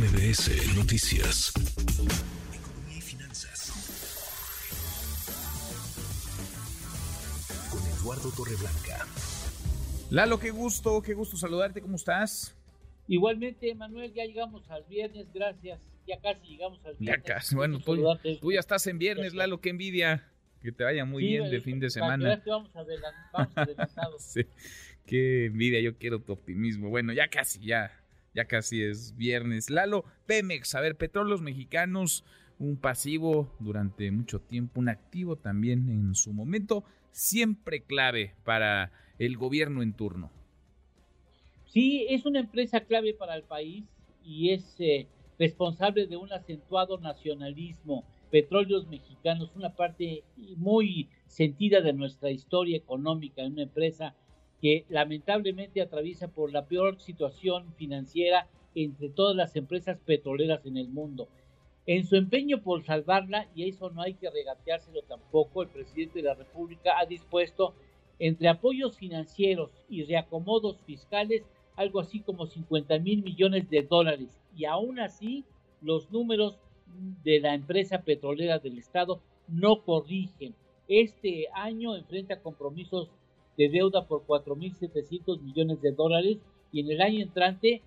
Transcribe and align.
MBS 0.00 0.74
Noticias. 0.78 1.52
Economía 2.54 2.96
y 2.96 3.02
finanzas. 3.02 3.70
Con 7.70 7.82
Eduardo 7.86 8.30
Torreblanca. 8.34 9.06
Lalo, 10.08 10.40
qué 10.40 10.52
gusto, 10.52 11.02
qué 11.02 11.12
gusto 11.12 11.36
saludarte, 11.36 11.82
¿cómo 11.82 11.96
estás? 11.96 12.56
Igualmente, 13.08 13.74
Manuel, 13.74 14.14
ya 14.14 14.24
llegamos 14.24 14.70
al 14.70 14.84
viernes, 14.84 15.26
gracias. 15.34 15.78
Ya 16.06 16.18
casi 16.18 16.46
llegamos 16.46 16.78
al 16.86 16.96
viernes. 16.96 17.22
Ya 17.26 17.34
casi, 17.34 17.54
bueno, 17.54 17.78
tú, 17.80 18.02
tú 18.40 18.52
ya 18.52 18.60
estás 18.60 18.86
en 18.86 18.98
viernes, 18.98 19.34
Lalo, 19.34 19.60
qué 19.60 19.68
envidia. 19.68 20.26
Que 20.62 20.72
te 20.72 20.82
vaya 20.82 21.04
muy 21.04 21.24
bien 21.24 21.50
de 21.50 21.60
fin 21.60 21.78
de 21.78 21.90
semana. 21.90 22.40
Vamos, 22.46 22.72
vamos 22.72 23.50
adelantados. 23.54 24.22
sí, 24.22 24.46
qué 25.04 25.44
envidia, 25.44 25.78
yo 25.80 25.98
quiero 25.98 26.20
tu 26.20 26.32
optimismo. 26.32 26.88
Bueno, 26.88 27.12
ya 27.12 27.28
casi, 27.28 27.60
ya, 27.60 28.00
ya 28.34 28.46
casi 28.46 28.82
es 28.82 29.16
viernes. 29.16 29.70
Lalo, 29.70 30.04
Pemex, 30.26 30.74
a 30.74 30.80
ver, 30.80 30.96
petróleos 30.96 31.42
mexicanos, 31.42 32.24
un 32.58 32.76
pasivo 32.76 33.54
durante 33.58 34.10
mucho 34.10 34.40
tiempo, 34.40 34.80
un 34.80 34.88
activo 34.88 35.36
también 35.36 35.88
en 35.88 36.14
su 36.14 36.32
momento, 36.32 36.84
siempre 37.10 37.82
clave 37.82 38.34
para 38.44 38.92
el 39.18 39.36
gobierno 39.36 39.82
en 39.82 39.94
turno. 39.94 40.30
Sí, 41.66 42.06
es 42.08 42.26
una 42.26 42.40
empresa 42.40 42.80
clave 42.80 43.14
para 43.14 43.36
el 43.36 43.44
país 43.44 43.84
y 44.24 44.50
es 44.50 44.76
eh, 44.80 45.06
responsable 45.38 46.06
de 46.06 46.16
un 46.16 46.32
acentuado 46.32 46.98
nacionalismo 46.98 48.04
petróleos 48.30 48.86
mexicanos, 48.86 49.50
una 49.54 49.74
parte 49.74 50.22
muy 50.56 51.08
sentida 51.26 51.80
de 51.80 51.92
nuestra 51.92 52.30
historia 52.30 52.76
económica, 52.76 53.44
una 53.44 53.62
empresa 53.62 54.14
que 54.60 54.84
lamentablemente 54.88 55.80
atraviesa 55.80 56.28
por 56.28 56.52
la 56.52 56.66
peor 56.66 57.00
situación 57.00 57.72
financiera 57.74 58.48
entre 58.74 59.08
todas 59.08 59.34
las 59.34 59.56
empresas 59.56 59.98
petroleras 60.04 60.64
en 60.66 60.76
el 60.76 60.88
mundo. 60.88 61.28
En 61.86 62.06
su 62.06 62.16
empeño 62.16 62.62
por 62.62 62.84
salvarla, 62.84 63.48
y 63.54 63.68
eso 63.68 63.90
no 63.90 64.02
hay 64.02 64.14
que 64.14 64.30
regateárselo 64.30 65.02
tampoco, 65.02 65.62
el 65.62 65.68
presidente 65.68 66.20
de 66.20 66.26
la 66.26 66.34
República 66.34 66.98
ha 66.98 67.06
dispuesto 67.06 67.74
entre 68.18 68.48
apoyos 68.48 68.96
financieros 68.96 69.70
y 69.88 70.04
reacomodos 70.04 70.78
fiscales 70.82 71.42
algo 71.74 72.00
así 72.00 72.20
como 72.20 72.46
50 72.46 72.98
mil 72.98 73.22
millones 73.22 73.70
de 73.70 73.82
dólares. 73.82 74.38
Y 74.54 74.66
aún 74.66 75.00
así, 75.00 75.44
los 75.80 76.10
números 76.10 76.58
de 77.24 77.40
la 77.40 77.54
empresa 77.54 78.02
petrolera 78.02 78.58
del 78.58 78.76
Estado 78.76 79.20
no 79.48 79.82
corrigen. 79.82 80.54
Este 80.88 81.46
año 81.54 81.96
enfrenta 81.96 82.42
compromisos 82.42 83.10
de 83.56 83.68
deuda 83.68 84.06
por 84.06 84.26
4.700 84.26 85.40
millones 85.40 85.80
de 85.82 85.92
dólares 85.92 86.38
y 86.72 86.80
en 86.80 86.90
el 86.90 87.00
año 87.00 87.22
entrante 87.22 87.82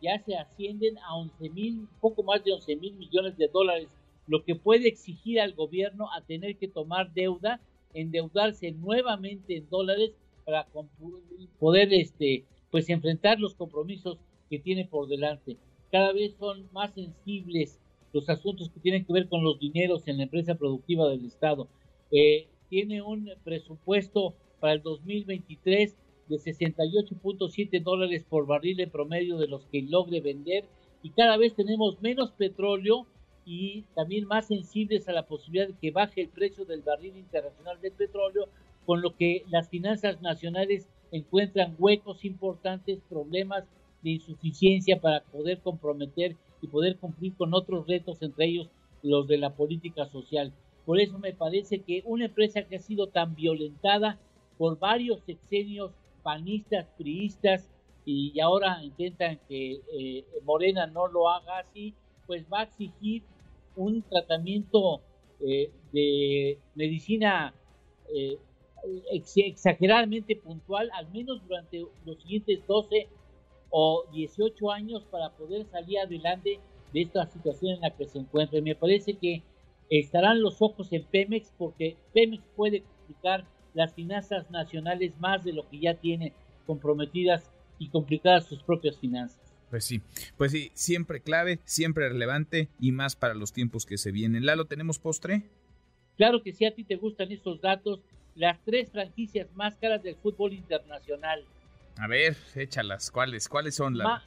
ya 0.00 0.18
se 0.20 0.36
ascienden 0.36 0.98
a 0.98 1.16
11 1.16 1.50
mil, 1.50 1.88
poco 2.00 2.22
más 2.22 2.44
de 2.44 2.52
11 2.52 2.76
mil 2.76 2.94
millones 2.94 3.36
de 3.36 3.48
dólares, 3.48 3.88
lo 4.26 4.44
que 4.44 4.54
puede 4.54 4.88
exigir 4.88 5.40
al 5.40 5.54
gobierno 5.54 6.08
a 6.12 6.20
tener 6.20 6.56
que 6.56 6.68
tomar 6.68 7.12
deuda, 7.14 7.60
endeudarse 7.94 8.72
nuevamente 8.72 9.56
en 9.56 9.68
dólares 9.68 10.12
para 10.44 10.66
poder 11.58 11.92
este, 11.92 12.44
pues 12.70 12.88
enfrentar 12.88 13.40
los 13.40 13.54
compromisos 13.54 14.18
que 14.48 14.58
tiene 14.58 14.84
por 14.84 15.08
delante. 15.08 15.56
Cada 15.90 16.12
vez 16.12 16.34
son 16.38 16.68
más 16.72 16.92
sensibles 16.94 17.78
los 18.12 18.28
asuntos 18.28 18.70
que 18.70 18.80
tienen 18.80 19.04
que 19.04 19.12
ver 19.12 19.28
con 19.28 19.42
los 19.42 19.58
dineros 19.58 20.06
en 20.06 20.18
la 20.18 20.24
empresa 20.24 20.54
productiva 20.54 21.08
del 21.08 21.24
Estado. 21.26 21.68
Eh, 22.10 22.46
tiene 22.68 23.02
un 23.02 23.30
presupuesto 23.44 24.34
para 24.60 24.74
el 24.74 24.82
2023 24.82 25.96
de 26.28 26.36
68.7 26.36 27.82
dólares 27.82 28.24
por 28.28 28.46
barril 28.46 28.80
en 28.80 28.90
promedio 28.90 29.38
de 29.38 29.48
los 29.48 29.64
que 29.66 29.82
logre 29.82 30.20
vender 30.20 30.64
y 31.02 31.10
cada 31.10 31.36
vez 31.36 31.54
tenemos 31.54 32.00
menos 32.02 32.32
petróleo 32.32 33.06
y 33.44 33.84
también 33.94 34.26
más 34.26 34.46
sensibles 34.46 35.08
a 35.08 35.12
la 35.12 35.26
posibilidad 35.26 35.68
de 35.68 35.78
que 35.80 35.90
baje 35.90 36.20
el 36.20 36.28
precio 36.28 36.64
del 36.66 36.82
barril 36.82 37.16
internacional 37.16 37.80
del 37.80 37.92
petróleo, 37.92 38.48
con 38.84 39.00
lo 39.00 39.16
que 39.16 39.44
las 39.48 39.70
finanzas 39.70 40.20
nacionales 40.20 40.86
encuentran 41.12 41.74
huecos 41.78 42.26
importantes, 42.26 43.00
problemas 43.08 43.64
de 44.02 44.10
insuficiencia 44.10 45.00
para 45.00 45.22
poder 45.24 45.60
comprometer 45.60 46.36
y 46.60 46.66
poder 46.66 46.98
cumplir 46.98 47.34
con 47.36 47.54
otros 47.54 47.86
retos, 47.86 48.20
entre 48.20 48.46
ellos 48.46 48.68
los 49.02 49.26
de 49.28 49.38
la 49.38 49.54
política 49.54 50.06
social. 50.06 50.52
Por 50.84 51.00
eso 51.00 51.18
me 51.18 51.32
parece 51.32 51.80
que 51.80 52.02
una 52.04 52.26
empresa 52.26 52.62
que 52.62 52.76
ha 52.76 52.80
sido 52.80 53.06
tan 53.06 53.34
violentada 53.34 54.18
por 54.58 54.78
varios 54.78 55.20
sexenios 55.24 55.92
panistas, 56.22 56.86
priistas, 56.98 57.68
y 58.04 58.40
ahora 58.40 58.82
intentan 58.82 59.38
que 59.48 59.82
eh, 59.92 60.24
Morena 60.44 60.86
no 60.86 61.08
lo 61.08 61.28
haga 61.28 61.58
así, 61.58 61.94
pues 62.26 62.44
va 62.50 62.60
a 62.60 62.62
exigir 62.62 63.22
un 63.76 64.02
tratamiento 64.02 65.02
eh, 65.40 65.70
de 65.92 66.58
medicina 66.74 67.52
eh, 68.14 68.38
exageradamente 69.10 70.36
puntual, 70.36 70.90
al 70.94 71.10
menos 71.10 71.46
durante 71.46 71.84
los 72.06 72.16
siguientes 72.22 72.66
12 72.66 73.08
o 73.70 74.04
18 74.12 74.70
años 74.70 75.04
para 75.10 75.30
poder 75.30 75.66
salir 75.66 75.98
adelante 75.98 76.60
de 76.94 77.02
esta 77.02 77.26
situación 77.26 77.74
en 77.74 77.80
la 77.82 77.90
que 77.90 78.06
se 78.06 78.18
encuentra. 78.18 78.60
Me 78.62 78.74
parece 78.74 79.14
que 79.14 79.42
estarán 79.90 80.40
los 80.42 80.62
ojos 80.62 80.90
en 80.92 81.04
Pemex 81.04 81.52
porque 81.58 81.96
Pemex 82.14 82.42
puede 82.56 82.80
complicar 82.80 83.44
las 83.78 83.94
finanzas 83.94 84.50
nacionales 84.50 85.12
más 85.20 85.44
de 85.44 85.52
lo 85.52 85.68
que 85.68 85.78
ya 85.78 85.94
tiene 85.94 86.32
comprometidas 86.66 87.48
y 87.78 87.88
complicadas 87.90 88.46
sus 88.46 88.60
propias 88.60 88.98
finanzas. 88.98 89.38
Pues 89.70 89.84
sí, 89.84 90.00
pues 90.36 90.50
sí, 90.50 90.72
siempre 90.74 91.20
clave, 91.20 91.60
siempre 91.64 92.08
relevante 92.08 92.68
y 92.80 92.90
más 92.90 93.14
para 93.14 93.34
los 93.34 93.52
tiempos 93.52 93.86
que 93.86 93.96
se 93.96 94.10
vienen. 94.10 94.44
Lalo, 94.44 94.64
¿tenemos 94.64 94.98
postre? 94.98 95.44
Claro 96.16 96.42
que 96.42 96.52
sí, 96.52 96.64
a 96.64 96.74
ti 96.74 96.82
te 96.82 96.96
gustan 96.96 97.30
estos 97.30 97.60
datos. 97.60 98.00
Las 98.34 98.58
tres 98.64 98.90
franquicias 98.90 99.46
más 99.54 99.76
caras 99.76 100.02
del 100.02 100.16
fútbol 100.16 100.54
internacional. 100.54 101.44
A 101.98 102.08
ver, 102.08 102.36
échalas. 102.56 103.12
¿Cuáles? 103.12 103.48
¿Cuáles 103.48 103.76
son 103.76 103.96
las? 103.96 104.24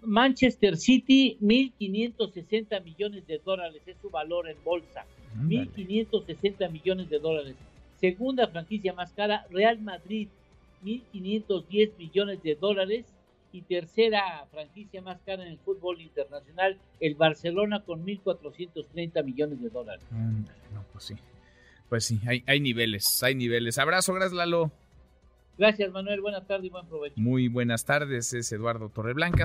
Manchester 0.00 0.78
City, 0.78 1.36
1.560 1.42 2.82
millones 2.82 3.26
de 3.26 3.38
dólares 3.38 3.82
es 3.84 3.96
su 4.00 4.08
valor 4.08 4.48
en 4.48 4.56
bolsa. 4.64 5.04
1.560 5.36 6.70
millones 6.70 7.10
de 7.10 7.18
dólares. 7.18 7.54
Segunda 8.02 8.48
franquicia 8.48 8.92
más 8.92 9.12
cara, 9.12 9.46
Real 9.48 9.80
Madrid, 9.80 10.26
1.510 10.84 11.96
millones 11.96 12.42
de 12.42 12.56
dólares. 12.56 13.06
Y 13.52 13.60
tercera 13.62 14.44
franquicia 14.50 15.02
más 15.02 15.20
cara 15.24 15.42
en 15.44 15.50
el 15.50 15.58
fútbol 15.58 16.00
internacional, 16.00 16.78
el 17.00 17.14
Barcelona 17.14 17.82
con 17.84 18.04
1.430 18.04 19.22
millones 19.24 19.62
de 19.62 19.68
dólares. 19.68 20.04
no, 20.10 20.84
pues 20.90 21.04
sí. 21.04 21.14
Pues 21.90 22.06
sí, 22.06 22.18
hay, 22.26 22.42
hay 22.46 22.60
niveles, 22.60 23.22
hay 23.22 23.34
niveles. 23.34 23.78
Abrazo, 23.78 24.14
gracias 24.14 24.32
Lalo. 24.32 24.72
Gracias, 25.58 25.92
Manuel. 25.92 26.22
Buenas 26.22 26.46
tardes 26.46 26.64
y 26.64 26.70
buen 26.70 26.86
provecho. 26.86 27.14
Muy 27.16 27.48
buenas 27.48 27.84
tardes, 27.84 28.32
es 28.32 28.50
Eduardo 28.50 28.88
Torreblanca. 28.88 29.44